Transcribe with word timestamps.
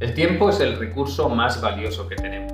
El 0.00 0.14
tiempo 0.14 0.48
es 0.48 0.60
el 0.60 0.78
recurso 0.78 1.28
más 1.28 1.60
valioso 1.60 2.06
que 2.06 2.14
tenemos. 2.14 2.52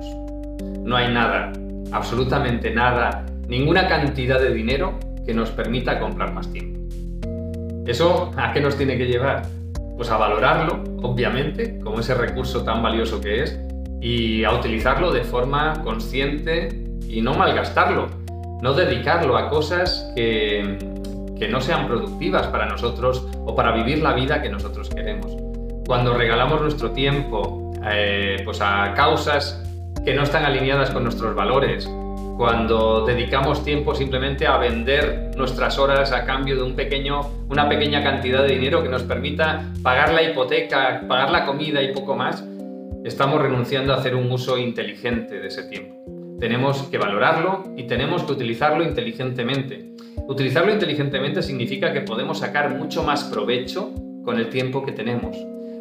No 0.83 0.95
hay 0.95 1.13
nada, 1.13 1.53
absolutamente 1.91 2.71
nada, 2.71 3.23
ninguna 3.47 3.87
cantidad 3.87 4.41
de 4.41 4.51
dinero 4.51 4.97
que 5.27 5.33
nos 5.35 5.51
permita 5.51 5.99
comprar 5.99 6.33
más 6.33 6.51
tiempo. 6.51 6.79
¿Eso 7.85 8.31
a 8.35 8.51
qué 8.51 8.61
nos 8.61 8.75
tiene 8.75 8.97
que 8.97 9.05
llevar? 9.05 9.43
Pues 9.95 10.09
a 10.09 10.17
valorarlo, 10.17 10.83
obviamente, 11.03 11.77
como 11.83 11.99
ese 11.99 12.15
recurso 12.15 12.63
tan 12.63 12.81
valioso 12.81 13.21
que 13.21 13.43
es, 13.43 13.59
y 14.01 14.43
a 14.43 14.51
utilizarlo 14.51 15.11
de 15.11 15.23
forma 15.23 15.83
consciente 15.83 16.69
y 17.07 17.21
no 17.21 17.35
malgastarlo, 17.35 18.07
no 18.63 18.73
dedicarlo 18.73 19.37
a 19.37 19.49
cosas 19.49 20.11
que, 20.15 20.79
no 21.47 21.61
sean 21.61 21.85
productivas 21.85 22.47
para 22.47 22.65
nosotros 22.65 23.27
o 23.45 23.55
para 23.55 23.71
vivir 23.71 24.01
la 24.01 24.13
vida 24.13 24.41
que 24.41 24.49
nosotros 24.49 24.89
queremos 24.89 25.44
cuando 25.85 26.13
regalamos 26.15 26.61
nuestro 26.61 26.91
tiempo 26.91 27.71
eh, 27.85 28.41
pues 28.43 28.59
a 28.61 28.93
causas 28.95 29.61
que 30.03 30.13
no 30.13 30.23
están 30.23 30.45
alineadas 30.45 30.89
con 30.91 31.03
nuestros 31.03 31.35
valores, 31.35 31.89
cuando 32.37 33.05
dedicamos 33.05 33.63
tiempo 33.63 33.95
simplemente 33.95 34.45
a 34.47 34.57
vender 34.57 35.31
nuestras 35.37 35.79
horas 35.79 36.11
a 36.11 36.25
cambio 36.25 36.55
de 36.55 36.63
un 36.63 36.75
pequeño, 36.75 37.21
una 37.49 37.69
pequeña 37.69 38.03
cantidad 38.03 38.43
de 38.43 38.55
dinero 38.55 38.83
que 38.83 38.89
nos 38.89 39.03
permita 39.03 39.71
pagar 39.83 40.13
la 40.13 40.23
hipoteca, 40.23 41.03
pagar 41.07 41.31
la 41.31 41.45
comida 41.45 41.81
y 41.81 41.93
poco 41.93 42.15
más, 42.15 42.43
estamos 43.03 43.41
renunciando 43.41 43.93
a 43.93 43.97
hacer 43.97 44.15
un 44.15 44.31
uso 44.31 44.57
inteligente 44.57 45.39
de 45.39 45.47
ese 45.47 45.63
tiempo. 45.63 45.95
Tenemos 46.39 46.83
que 46.83 46.97
valorarlo 46.97 47.63
y 47.77 47.83
tenemos 47.83 48.23
que 48.23 48.33
utilizarlo 48.33 48.83
inteligentemente. 48.83 49.93
Utilizarlo 50.27 50.73
inteligentemente 50.73 51.41
significa 51.41 51.93
que 51.93 52.01
podemos 52.01 52.39
sacar 52.39 52.75
mucho 52.75 53.03
más 53.03 53.23
provecho 53.25 53.91
con 54.23 54.37
el 54.37 54.49
tiempo 54.49 54.83
que 54.83 54.91
tenemos 54.91 55.37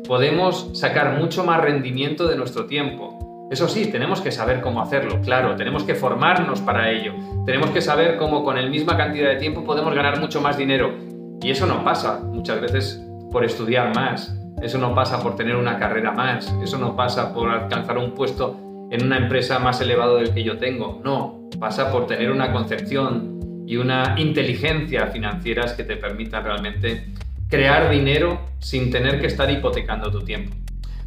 podemos 0.07 0.71
sacar 0.75 1.19
mucho 1.19 1.45
más 1.45 1.61
rendimiento 1.61 2.27
de 2.27 2.37
nuestro 2.37 2.67
tiempo. 2.67 3.49
Eso 3.51 3.69
sí, 3.69 3.87
tenemos 3.87 4.21
que 4.21 4.33
saber 4.33 4.61
cómo 4.61 4.81
hacerlo, 4.81 5.21
claro, 5.21 5.55
tenemos 5.57 5.85
que 5.85 5.95
formarnos 5.95 6.61
para 6.61 6.91
ello, 6.91 7.13
tenemos 7.45 7.71
que 7.71 7.81
saber 7.81 8.17
cómo 8.17 8.43
con 8.43 8.57
la 8.57 8.69
misma 8.69 8.97
cantidad 8.97 9.29
de 9.29 9.37
tiempo 9.37 9.65
podemos 9.65 9.95
ganar 9.95 10.19
mucho 10.19 10.41
más 10.41 10.57
dinero. 10.57 10.95
Y 11.43 11.51
eso 11.51 11.67
no 11.67 11.85
pasa 11.85 12.21
muchas 12.21 12.61
veces 12.61 13.05
por 13.31 13.45
estudiar 13.45 13.95
más, 13.95 14.35
eso 14.63 14.79
no 14.79 14.95
pasa 14.95 15.21
por 15.21 15.37
tener 15.37 15.57
una 15.57 15.79
carrera 15.79 16.13
más, 16.13 16.55
eso 16.63 16.79
no 16.79 16.97
pasa 16.97 17.35
por 17.35 17.51
alcanzar 17.51 17.99
un 17.99 18.13
puesto 18.13 18.57
en 18.91 19.05
una 19.05 19.19
empresa 19.19 19.59
más 19.59 19.81
elevado 19.81 20.17
del 20.17 20.33
que 20.33 20.43
yo 20.43 20.57
tengo, 20.59 21.01
no, 21.05 21.49
pasa 21.59 21.91
por 21.91 22.07
tener 22.07 22.31
una 22.31 22.53
concepción 22.53 23.65
y 23.67 23.77
una 23.77 24.15
inteligencia 24.19 25.07
financieras 25.09 25.73
que 25.73 25.85
te 25.85 25.97
permitan 25.97 26.45
realmente 26.45 27.07
crear 27.55 27.89
dinero 27.89 28.41
sin 28.59 28.91
tener 28.91 29.21
que 29.21 29.29
estar 29.29 29.49
hipotecando 29.49 30.11
tu 30.11 30.23
tiempo. 30.25 30.57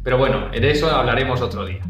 Pero 0.02 0.16
bueno, 0.16 0.48
de 0.48 0.70
eso 0.70 0.90
hablaremos 0.90 1.42
otro 1.42 1.66
día. 1.66 1.80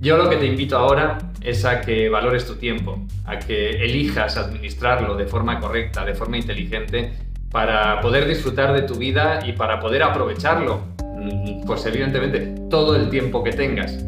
Yo 0.00 0.18
lo 0.18 0.28
que 0.28 0.36
te 0.36 0.44
invito 0.44 0.76
ahora 0.76 1.16
es 1.40 1.64
a 1.64 1.80
que 1.80 2.10
valores 2.10 2.46
tu 2.46 2.56
tiempo, 2.56 2.98
a 3.24 3.38
que 3.38 3.70
elijas 3.82 4.36
administrarlo 4.36 5.16
de 5.16 5.24
forma 5.24 5.60
correcta, 5.60 6.04
de 6.04 6.14
forma 6.14 6.36
inteligente, 6.36 7.14
para 7.50 8.02
poder 8.02 8.28
disfrutar 8.28 8.74
de 8.74 8.82
tu 8.82 8.96
vida 8.96 9.40
y 9.46 9.52
para 9.52 9.80
poder 9.80 10.02
aprovecharlo, 10.02 10.82
mm, 11.02 11.64
pues 11.64 11.86
evidentemente, 11.86 12.54
todo 12.68 12.96
el 12.96 13.08
tiempo 13.08 13.42
que 13.42 13.52
tengas. 13.52 14.04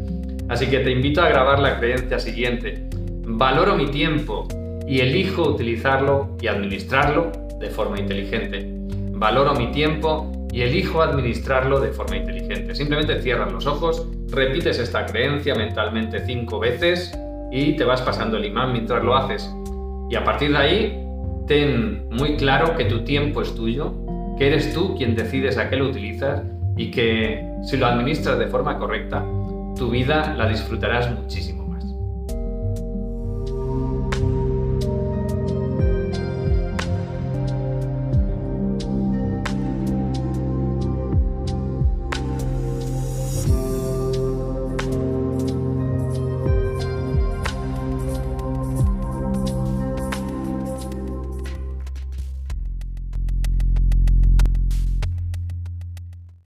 Así 0.49 0.67
que 0.67 0.79
te 0.79 0.91
invito 0.91 1.23
a 1.23 1.29
grabar 1.29 1.57
la 1.57 1.79
creencia 1.79 2.19
siguiente. 2.19 2.89
Valoro 3.25 3.75
mi 3.75 3.87
tiempo 3.87 4.47
y 4.87 4.99
elijo 4.99 5.49
utilizarlo 5.49 6.37
y 6.39 6.45
administrarlo 6.45 7.31
de 7.59 7.71
forma 7.71 7.99
inteligente 7.99 8.77
valoro 9.19 9.53
mi 9.55 9.71
tiempo 9.71 10.31
y 10.51 10.61
elijo 10.61 11.01
administrarlo 11.01 11.79
de 11.79 11.89
forma 11.89 12.17
inteligente. 12.17 12.73
Simplemente 12.75 13.21
cierras 13.21 13.51
los 13.51 13.65
ojos, 13.65 14.07
repites 14.29 14.79
esta 14.79 15.05
creencia 15.05 15.55
mentalmente 15.55 16.25
cinco 16.25 16.59
veces 16.59 17.17
y 17.51 17.75
te 17.75 17.83
vas 17.83 18.01
pasando 18.01 18.37
el 18.37 18.45
imán 18.45 18.71
mientras 18.71 19.03
lo 19.03 19.15
haces. 19.15 19.53
Y 20.09 20.15
a 20.15 20.23
partir 20.23 20.51
de 20.51 20.57
ahí, 20.57 21.07
ten 21.47 22.07
muy 22.09 22.37
claro 22.37 22.75
que 22.75 22.85
tu 22.85 23.03
tiempo 23.03 23.41
es 23.41 23.53
tuyo, 23.55 23.93
que 24.37 24.47
eres 24.47 24.73
tú 24.73 24.95
quien 24.95 25.15
decides 25.15 25.57
a 25.57 25.69
qué 25.69 25.75
lo 25.75 25.89
utilizas 25.89 26.43
y 26.75 26.91
que 26.91 27.45
si 27.63 27.77
lo 27.77 27.87
administras 27.87 28.37
de 28.39 28.47
forma 28.47 28.77
correcta, 28.77 29.23
tu 29.75 29.89
vida 29.89 30.33
la 30.37 30.47
disfrutarás 30.47 31.11
muchísimo. 31.11 31.66